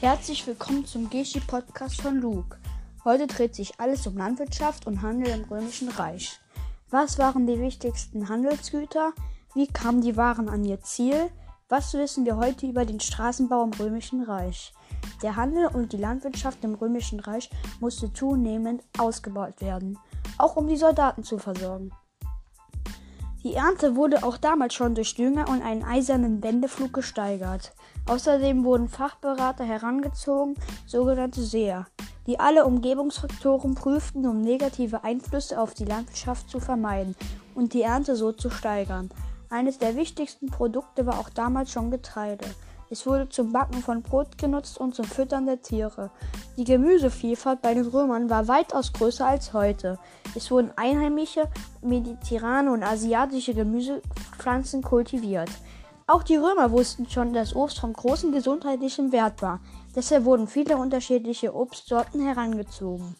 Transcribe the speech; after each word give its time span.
Herzlich 0.00 0.46
willkommen 0.46 0.86
zum 0.86 1.10
Geschi 1.10 1.40
Podcast 1.40 2.00
von 2.00 2.16
Luke. 2.16 2.56
Heute 3.04 3.26
dreht 3.26 3.54
sich 3.54 3.78
alles 3.78 4.06
um 4.06 4.16
Landwirtschaft 4.16 4.86
und 4.86 5.02
Handel 5.02 5.28
im 5.28 5.44
Römischen 5.44 5.90
Reich. 5.90 6.40
Was 6.88 7.18
waren 7.18 7.46
die 7.46 7.60
wichtigsten 7.60 8.30
Handelsgüter? 8.30 9.12
Wie 9.52 9.66
kamen 9.66 10.00
die 10.00 10.16
Waren 10.16 10.48
an 10.48 10.64
ihr 10.64 10.80
Ziel? 10.80 11.30
Was 11.68 11.92
wissen 11.92 12.24
wir 12.24 12.38
heute 12.38 12.66
über 12.66 12.86
den 12.86 12.98
Straßenbau 12.98 13.62
im 13.62 13.74
Römischen 13.74 14.22
Reich? 14.22 14.72
Der 15.22 15.36
Handel 15.36 15.66
und 15.66 15.92
die 15.92 15.98
Landwirtschaft 15.98 16.64
im 16.64 16.76
Römischen 16.76 17.20
Reich 17.20 17.50
musste 17.80 18.10
zunehmend 18.10 18.82
ausgebaut 18.96 19.60
werden, 19.60 19.98
auch 20.38 20.56
um 20.56 20.66
die 20.66 20.78
Soldaten 20.78 21.24
zu 21.24 21.36
versorgen. 21.36 21.92
Die 23.42 23.54
Ernte 23.54 23.96
wurde 23.96 24.22
auch 24.22 24.36
damals 24.36 24.74
schon 24.74 24.94
durch 24.94 25.14
Dünger 25.14 25.48
und 25.48 25.62
einen 25.62 25.82
eisernen 25.82 26.42
Wendeflug 26.42 26.92
gesteigert. 26.92 27.72
Außerdem 28.06 28.64
wurden 28.64 28.86
Fachberater 28.86 29.64
herangezogen, 29.64 30.56
sogenannte 30.86 31.42
Seher, 31.42 31.86
die 32.26 32.38
alle 32.38 32.66
Umgebungsfaktoren 32.66 33.74
prüften, 33.74 34.26
um 34.26 34.42
negative 34.42 35.04
Einflüsse 35.04 35.58
auf 35.58 35.72
die 35.72 35.86
Landwirtschaft 35.86 36.50
zu 36.50 36.60
vermeiden 36.60 37.16
und 37.54 37.72
die 37.72 37.80
Ernte 37.80 38.14
so 38.14 38.32
zu 38.32 38.50
steigern. 38.50 39.08
Eines 39.48 39.78
der 39.78 39.96
wichtigsten 39.96 40.48
Produkte 40.48 41.06
war 41.06 41.18
auch 41.18 41.30
damals 41.30 41.72
schon 41.72 41.90
Getreide. 41.90 42.44
Es 42.92 43.06
wurde 43.06 43.28
zum 43.28 43.52
Backen 43.52 43.82
von 43.82 44.02
Brot 44.02 44.36
genutzt 44.36 44.78
und 44.78 44.96
zum 44.96 45.04
Füttern 45.04 45.46
der 45.46 45.62
Tiere. 45.62 46.10
Die 46.56 46.64
Gemüsevielfalt 46.64 47.62
bei 47.62 47.72
den 47.72 47.86
Römern 47.86 48.28
war 48.28 48.48
weitaus 48.48 48.92
größer 48.92 49.24
als 49.24 49.52
heute. 49.52 49.96
Es 50.34 50.50
wurden 50.50 50.72
einheimische, 50.74 51.48
mediterrane 51.82 52.72
und 52.72 52.82
asiatische 52.82 53.54
Gemüsepflanzen 53.54 54.82
kultiviert. 54.82 55.50
Auch 56.08 56.24
die 56.24 56.34
Römer 56.34 56.72
wussten 56.72 57.08
schon, 57.08 57.32
dass 57.32 57.54
Obst 57.54 57.78
von 57.78 57.92
großem 57.92 58.32
gesundheitlichem 58.32 59.12
Wert 59.12 59.40
war. 59.40 59.60
Deshalb 59.94 60.24
wurden 60.24 60.48
viele 60.48 60.76
unterschiedliche 60.76 61.54
Obstsorten 61.54 62.20
herangezogen. 62.20 63.14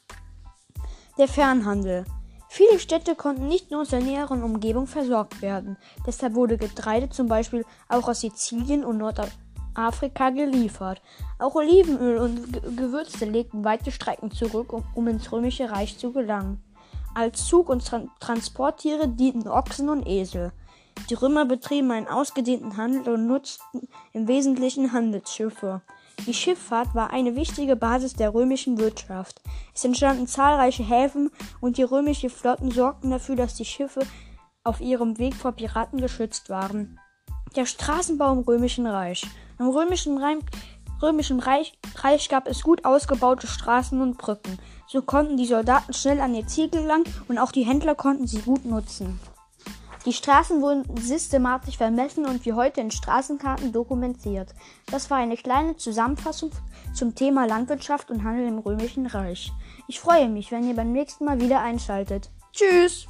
Der 1.16 1.28
Fernhandel. 1.28 2.06
Viele 2.48 2.80
Städte 2.80 3.14
konnten 3.14 3.46
nicht 3.46 3.70
nur 3.70 3.82
aus 3.82 3.91
der 3.91 4.00
näheren 4.00 4.42
Umgebung 4.42 4.88
versorgt 4.88 5.41
werden. 5.41 5.76
Deshalb 6.04 6.34
wurde 6.34 6.56
Getreide 6.56 7.08
zum 7.08 7.28
Beispiel 7.28 7.64
auch 7.88 8.08
aus 8.08 8.22
Sizilien 8.22 8.84
und 8.84 8.98
Nordafrika 8.98 9.49
Afrika 9.74 10.30
geliefert. 10.30 11.00
Auch 11.38 11.54
Olivenöl 11.54 12.18
und 12.18 12.76
Gewürze 12.76 13.24
legten 13.24 13.64
weite 13.64 13.90
Strecken 13.90 14.30
zurück, 14.30 14.72
um, 14.72 14.84
um, 14.94 15.08
ins 15.08 15.30
römische 15.30 15.70
Reich 15.70 15.98
zu 15.98 16.12
gelangen. 16.12 16.62
Als 17.14 17.46
Zug- 17.46 17.68
und 17.68 17.84
Tra 17.84 18.02
Transporttiere 18.20 19.08
dienten 19.08 19.48
Ochsen 19.48 19.88
und 19.88 20.06
Esel. 20.06 20.52
Die 21.08 21.14
Römer 21.14 21.44
betrieben 21.44 21.91
einen 21.91 22.08
ausgedehnten 22.08 22.76
Handel 22.76 23.14
und 23.14 23.26
nutzten 23.26 23.88
im 24.12 24.28
Wesentlichen 24.28 24.92
Handelsschiffe. 24.92 25.82
Die 26.26 26.34
Schifffahrt 26.34 26.94
war 26.94 27.10
eine 27.10 27.34
wichtige 27.34 27.76
Basis 27.76 28.12
der 28.12 28.34
römischen 28.34 28.78
Wirtschaft. 28.78 29.41
Es 29.74 29.84
entstanden 29.84 30.26
zahlreiche 30.26 30.82
Häfen 30.82 31.30
und 31.60 31.78
die 31.78 31.82
römischen 31.82 32.28
Flotten 32.28 32.70
sorgten 32.70 33.10
dafür, 33.10 33.36
dass 33.36 33.54
die 33.54 33.64
Schiffe 33.64 34.00
auf 34.62 34.80
ihrem 34.80 35.18
Weg 35.18 35.34
vor 35.34 35.52
Piraten 35.52 36.00
geschützt 36.00 36.50
waren. 36.50 37.00
Der 37.56 37.64
Straßenbau 37.64 38.32
im 38.32 38.41
Römischen 38.41 38.86
Reich. 38.86 39.26
Im 39.61 39.69
Römischen, 39.69 40.16
Reich, 40.16 40.39
Römischen 41.03 41.39
Reich, 41.39 41.78
Reich 41.97 42.30
gab 42.30 42.48
es 42.48 42.62
gut 42.62 42.86
ausgebaute 42.86 43.47
Straßen 43.47 44.00
und 44.00 44.16
Brücken. 44.16 44.58
So 44.89 45.03
konnten 45.03 45.36
die 45.36 45.44
Soldaten 45.44 45.92
schnell 45.92 46.22
an 46.22 46.34
ihr 46.34 46.47
Ziel 46.47 46.70
gelangen 46.70 47.05
und 47.28 47.39
auch 47.39 47.53
die 47.53 47.64
Händler 47.64 47.94
konnten 47.94 48.27
sie 48.27 48.41
gut 48.41 48.64
nutzen. 48.64 49.20
Die 50.06 50.14
Straßen 50.14 50.62
wurden 50.62 50.97
systematisch 50.97 51.77
vermessen 51.77 52.25
und 52.25 52.47
wie 52.47 52.55
heute 52.55 52.81
in 52.81 52.91
Straßenkarten 52.91 53.70
dokumentiert. 53.70 54.55
Das 54.91 55.11
war 55.11 55.19
eine 55.19 55.36
kleine 55.36 55.76
Zusammenfassung 55.76 56.53
zum 56.94 57.15
Thema 57.15 57.47
Landwirtschaft 57.47 58.10
und 58.10 58.25
Handel 58.25 58.49
im 58.49 58.60
Römischen 58.60 59.04
Reich. 59.04 59.53
Ich 59.88 60.00
freue 60.00 60.31
mich, 60.31 60.50
wenn 60.50 60.66
ihr 60.66 60.75
beim 60.75 60.93
nächsten 60.93 61.26
Mal 61.26 61.38
wieder 61.38 61.60
einschaltet. 61.60 62.31
Tschüss! 62.54 63.06